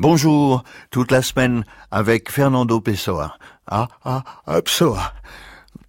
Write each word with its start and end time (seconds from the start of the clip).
Bonjour, 0.00 0.64
toute 0.90 1.12
la 1.12 1.20
semaine 1.20 1.62
avec 1.90 2.32
Fernando 2.32 2.80
Pessoa. 2.80 3.36
Ah, 3.66 3.86
ah, 4.02 4.24
ah, 4.46 4.62
Pessoa. 4.62 5.12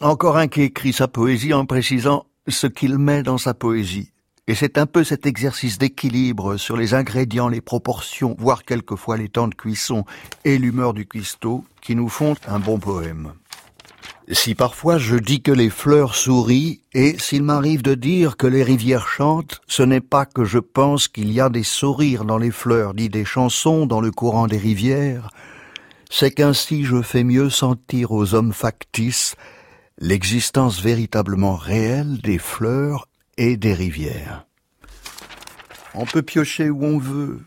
Encore 0.00 0.36
un 0.38 0.48
qui 0.48 0.62
écrit 0.62 0.92
sa 0.92 1.06
poésie 1.06 1.54
en 1.54 1.66
précisant 1.66 2.26
ce 2.48 2.66
qu'il 2.66 2.98
met 2.98 3.22
dans 3.22 3.38
sa 3.38 3.54
poésie. 3.54 4.10
Et 4.48 4.56
c'est 4.56 4.76
un 4.76 4.86
peu 4.86 5.04
cet 5.04 5.24
exercice 5.24 5.78
d'équilibre 5.78 6.56
sur 6.56 6.76
les 6.76 6.94
ingrédients, 6.94 7.46
les 7.46 7.60
proportions, 7.60 8.34
voire 8.40 8.64
quelquefois 8.64 9.16
les 9.16 9.28
temps 9.28 9.46
de 9.46 9.54
cuisson 9.54 10.04
et 10.44 10.58
l'humeur 10.58 10.94
du 10.94 11.06
cuistot 11.06 11.64
qui 11.80 11.94
nous 11.94 12.08
font 12.08 12.34
un 12.48 12.58
bon 12.58 12.80
poème. 12.80 13.34
Si 14.32 14.54
parfois 14.54 14.96
je 14.96 15.16
dis 15.16 15.42
que 15.42 15.52
les 15.52 15.68
fleurs 15.68 16.14
sourient, 16.14 16.80
et 16.94 17.18
s'il 17.18 17.42
m'arrive 17.42 17.82
de 17.82 17.94
dire 17.94 18.38
que 18.38 18.46
les 18.46 18.62
rivières 18.62 19.06
chantent, 19.06 19.60
ce 19.66 19.82
n'est 19.82 20.00
pas 20.00 20.24
que 20.24 20.44
je 20.44 20.58
pense 20.58 21.06
qu'il 21.06 21.30
y 21.30 21.38
a 21.38 21.50
des 21.50 21.62
sourires 21.62 22.24
dans 22.24 22.38
les 22.38 22.50
fleurs, 22.50 22.94
ni 22.94 23.10
des 23.10 23.26
chansons 23.26 23.84
dans 23.84 24.00
le 24.00 24.10
courant 24.10 24.46
des 24.46 24.56
rivières, 24.56 25.28
c'est 26.10 26.30
qu'ainsi 26.30 26.84
je 26.84 27.02
fais 27.02 27.24
mieux 27.24 27.50
sentir 27.50 28.12
aux 28.12 28.32
hommes 28.32 28.54
factices 28.54 29.36
l'existence 29.98 30.80
véritablement 30.80 31.54
réelle 31.54 32.18
des 32.22 32.38
fleurs 32.38 33.08
et 33.36 33.58
des 33.58 33.74
rivières. 33.74 34.46
On 35.94 36.06
peut 36.06 36.22
piocher 36.22 36.70
où 36.70 36.82
on 36.82 36.98
veut. 36.98 37.40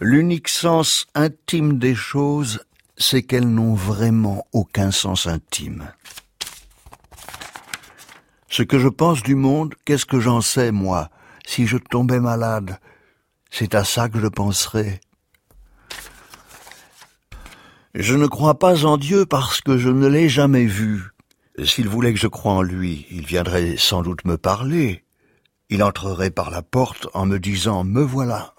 L'unique 0.00 0.48
sens 0.48 1.06
intime 1.14 1.78
des 1.78 1.94
choses, 1.94 2.60
c'est 2.98 3.22
qu'elles 3.22 3.48
n'ont 3.48 3.74
vraiment 3.74 4.46
aucun 4.52 4.90
sens 4.90 5.26
intime. 5.26 5.88
Ce 8.56 8.62
que 8.62 8.78
je 8.78 8.88
pense 8.88 9.22
du 9.22 9.34
monde, 9.34 9.74
qu'est-ce 9.84 10.06
que 10.06 10.18
j'en 10.18 10.40
sais, 10.40 10.72
moi 10.72 11.10
Si 11.44 11.66
je 11.66 11.76
tombais 11.76 12.20
malade, 12.20 12.78
c'est 13.50 13.74
à 13.74 13.84
ça 13.84 14.08
que 14.08 14.18
je 14.18 14.28
penserais. 14.28 15.02
Je 17.94 18.14
ne 18.14 18.26
crois 18.26 18.58
pas 18.58 18.86
en 18.86 18.96
Dieu 18.96 19.26
parce 19.26 19.60
que 19.60 19.76
je 19.76 19.90
ne 19.90 20.06
l'ai 20.06 20.30
jamais 20.30 20.64
vu. 20.64 21.02
S'il 21.62 21.86
voulait 21.86 22.14
que 22.14 22.18
je 22.18 22.28
croie 22.28 22.54
en 22.54 22.62
lui, 22.62 23.06
il 23.10 23.26
viendrait 23.26 23.76
sans 23.76 24.00
doute 24.00 24.24
me 24.24 24.38
parler. 24.38 25.04
Il 25.68 25.82
entrerait 25.82 26.30
par 26.30 26.48
la 26.50 26.62
porte 26.62 27.08
en 27.12 27.26
me 27.26 27.38
disant 27.38 27.84
Me 27.84 28.00
voilà. 28.00 28.54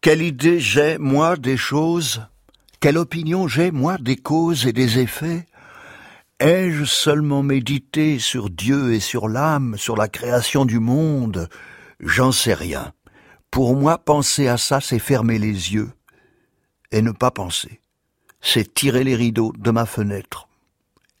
Quelle 0.00 0.22
idée 0.22 0.58
j'ai, 0.58 0.98
moi, 0.98 1.36
des 1.36 1.56
choses? 1.56 2.26
Quelle 2.80 2.98
opinion 2.98 3.46
j'ai, 3.46 3.70
moi, 3.70 3.96
des 3.96 4.16
causes 4.16 4.66
et 4.66 4.72
des 4.72 4.98
effets? 4.98 5.46
Ai-je 6.40 6.84
seulement 6.84 7.44
médité 7.44 8.18
sur 8.18 8.50
Dieu 8.50 8.92
et 8.92 9.00
sur 9.00 9.28
l'âme, 9.28 9.76
sur 9.78 9.96
la 9.96 10.08
création 10.08 10.64
du 10.64 10.80
monde? 10.80 11.48
J'en 12.00 12.32
sais 12.32 12.54
rien. 12.54 12.92
Pour 13.52 13.76
moi, 13.76 13.98
penser 13.98 14.48
à 14.48 14.56
ça, 14.56 14.80
c'est 14.80 14.98
fermer 14.98 15.38
les 15.38 15.72
yeux 15.72 15.92
et 16.90 17.02
ne 17.02 17.12
pas 17.12 17.30
penser. 17.30 17.80
C'est 18.40 18.74
tirer 18.74 19.04
les 19.04 19.14
rideaux 19.14 19.52
de 19.56 19.70
ma 19.70 19.86
fenêtre. 19.86 20.48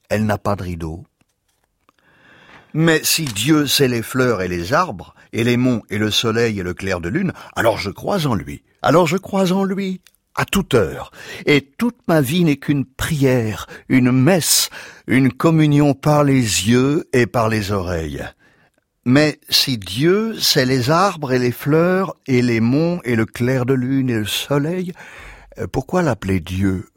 Elle 0.08 0.26
n'a 0.26 0.36
pas 0.36 0.56
de 0.56 0.64
rideaux. 0.64 1.04
Mais 2.72 3.00
si 3.04 3.24
Dieu 3.24 3.68
sait 3.68 3.86
les 3.86 4.02
fleurs 4.02 4.42
et 4.42 4.48
les 4.48 4.72
arbres, 4.72 5.14
et 5.32 5.44
les 5.44 5.56
monts 5.56 5.82
et 5.90 5.98
le 5.98 6.10
soleil 6.10 6.58
et 6.58 6.64
le 6.64 6.74
clair 6.74 7.00
de 7.00 7.08
lune, 7.08 7.32
alors 7.54 7.78
je 7.78 7.90
crois 7.90 8.26
en 8.26 8.34
lui. 8.34 8.64
Alors 8.82 9.06
je 9.06 9.16
crois 9.16 9.52
en 9.52 9.62
lui 9.62 10.00
à 10.34 10.44
toute 10.44 10.74
heure. 10.74 11.10
Et 11.46 11.60
toute 11.60 11.98
ma 12.08 12.20
vie 12.20 12.44
n'est 12.44 12.56
qu'une 12.56 12.84
prière, 12.84 13.66
une 13.88 14.12
messe, 14.12 14.70
une 15.06 15.32
communion 15.32 15.94
par 15.94 16.24
les 16.24 16.40
yeux 16.40 17.08
et 17.12 17.26
par 17.26 17.48
les 17.48 17.72
oreilles. 17.72 18.24
Mais 19.04 19.38
si 19.50 19.76
Dieu 19.76 20.38
sait 20.38 20.64
les 20.64 20.90
arbres 20.90 21.32
et 21.32 21.38
les 21.38 21.52
fleurs 21.52 22.14
et 22.26 22.40
les 22.40 22.60
monts 22.60 23.00
et 23.04 23.16
le 23.16 23.26
clair 23.26 23.66
de 23.66 23.74
lune 23.74 24.10
et 24.10 24.18
le 24.18 24.26
soleil, 24.26 24.92
euh, 25.58 25.66
pourquoi 25.66 26.02
l'appeler 26.02 26.40
Dieu? 26.40 26.88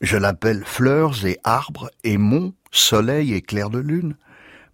Je 0.00 0.16
l'appelle 0.16 0.64
fleurs 0.64 1.24
et 1.24 1.38
arbres 1.44 1.90
et 2.04 2.18
monts, 2.18 2.54
soleil 2.70 3.34
et 3.34 3.42
clair 3.42 3.70
de 3.70 3.78
lune 3.78 4.16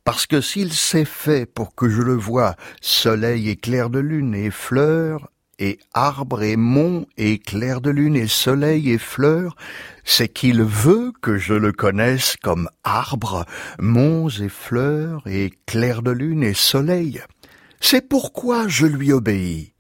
parce 0.05 0.27
que 0.27 0.43
s'il 0.43 0.73
s'est 0.73 1.07
fait 1.07 1.47
pour 1.47 1.75
que 1.75 1.89
je 1.89 2.03
le 2.03 2.15
vois, 2.15 2.57
soleil 2.83 3.49
et 3.49 3.57
clair 3.57 3.89
de 3.89 3.99
lune 3.99 4.35
et 4.35 4.51
fleurs, 4.51 5.31
et 5.59 5.79
arbres 5.93 6.43
et 6.43 6.57
monts 6.57 7.07
et 7.17 7.39
clair 7.39 7.81
de 7.81 7.91
lune 7.91 8.17
et 8.17 8.27
soleil 8.27 8.91
et 8.91 8.99
fleurs, 8.99 9.57
c'est 10.05 10.29
qu'il 10.29 10.63
veut 10.63 11.13
que 11.23 11.37
je 11.37 11.55
le 11.55 11.73
connaisse 11.73 12.37
comme 12.43 12.69
arbre, 12.85 13.45
monts 13.79 14.29
et 14.29 14.49
fleurs 14.49 15.23
et 15.27 15.53
clair 15.67 16.03
de 16.03 16.11
lune 16.11 16.43
et 16.43 16.55
soleil. 16.55 17.23
C'est 17.81 18.09
pourquoi 18.09 18.69
je 18.69 18.87
lui 18.87 19.13
obéis. 19.13 19.73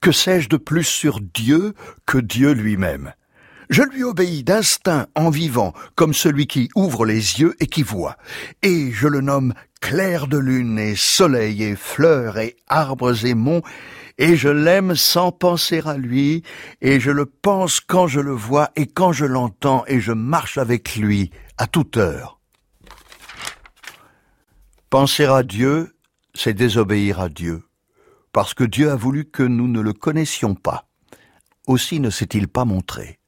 Que 0.00 0.12
sais-je 0.12 0.48
de 0.48 0.56
plus 0.56 0.84
sur 0.84 1.20
Dieu 1.20 1.74
que 2.06 2.18
Dieu 2.18 2.52
lui-même? 2.52 3.12
Je 3.70 3.82
lui 3.82 4.02
obéis 4.02 4.44
d'instinct 4.44 5.06
en 5.14 5.30
vivant, 5.30 5.74
comme 5.94 6.14
celui 6.14 6.46
qui 6.46 6.68
ouvre 6.74 7.04
les 7.04 7.40
yeux 7.40 7.54
et 7.60 7.66
qui 7.66 7.82
voit, 7.82 8.16
et 8.62 8.90
je 8.92 9.06
le 9.08 9.20
nomme 9.20 9.54
clair 9.80 10.26
de 10.26 10.38
lune 10.38 10.78
et 10.78 10.96
soleil 10.96 11.62
et 11.62 11.76
fleurs 11.76 12.38
et 12.38 12.56
arbres 12.68 13.24
et 13.24 13.34
monts, 13.34 13.62
et 14.16 14.36
je 14.36 14.48
l'aime 14.48 14.96
sans 14.96 15.30
penser 15.30 15.80
à 15.84 15.96
lui, 15.96 16.42
et 16.80 16.98
je 16.98 17.10
le 17.10 17.26
pense 17.26 17.80
quand 17.80 18.06
je 18.06 18.20
le 18.20 18.32
vois 18.32 18.70
et 18.74 18.86
quand 18.86 19.12
je 19.12 19.24
l'entends, 19.24 19.84
et 19.86 20.00
je 20.00 20.12
marche 20.12 20.58
avec 20.58 20.96
lui 20.96 21.30
à 21.56 21.66
toute 21.66 21.96
heure. 21.96 22.40
Penser 24.90 25.26
à 25.26 25.42
Dieu, 25.42 25.94
c'est 26.34 26.54
désobéir 26.54 27.20
à 27.20 27.28
Dieu, 27.28 27.62
parce 28.32 28.54
que 28.54 28.64
Dieu 28.64 28.90
a 28.90 28.96
voulu 28.96 29.26
que 29.26 29.42
nous 29.42 29.68
ne 29.68 29.80
le 29.80 29.92
connaissions 29.92 30.54
pas. 30.54 30.88
Aussi 31.66 32.00
ne 32.00 32.08
s'est-il 32.08 32.48
pas 32.48 32.64
montré. 32.64 33.18